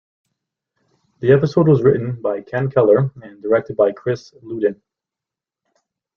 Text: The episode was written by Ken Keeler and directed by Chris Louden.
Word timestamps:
The 1.19 1.31
episode 1.31 1.67
was 1.67 1.83
written 1.83 2.19
by 2.23 2.41
Ken 2.41 2.71
Keeler 2.71 3.11
and 3.21 3.39
directed 3.39 3.77
by 3.77 3.91
Chris 3.91 4.33
Louden. 4.41 4.81